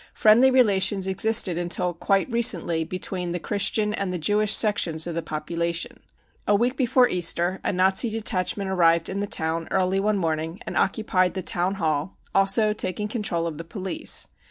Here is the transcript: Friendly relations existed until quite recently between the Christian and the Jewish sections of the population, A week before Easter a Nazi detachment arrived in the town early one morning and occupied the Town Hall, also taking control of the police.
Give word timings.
Friendly 0.15 0.49
relations 0.49 1.05
existed 1.05 1.59
until 1.59 1.93
quite 1.93 2.27
recently 2.31 2.83
between 2.83 3.33
the 3.33 3.39
Christian 3.39 3.93
and 3.93 4.11
the 4.11 4.17
Jewish 4.17 4.51
sections 4.51 5.05
of 5.05 5.13
the 5.13 5.21
population, 5.21 5.99
A 6.47 6.55
week 6.55 6.75
before 6.75 7.07
Easter 7.07 7.59
a 7.63 7.71
Nazi 7.71 8.09
detachment 8.09 8.71
arrived 8.71 9.09
in 9.09 9.19
the 9.19 9.27
town 9.27 9.67
early 9.69 9.99
one 9.99 10.17
morning 10.17 10.59
and 10.65 10.75
occupied 10.75 11.35
the 11.35 11.43
Town 11.43 11.75
Hall, 11.75 12.17
also 12.33 12.73
taking 12.73 13.09
control 13.09 13.45
of 13.45 13.59
the 13.59 13.63
police. 13.63 14.27